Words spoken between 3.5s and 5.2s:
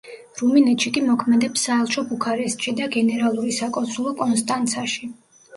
საკონსულო კონსტანცაში.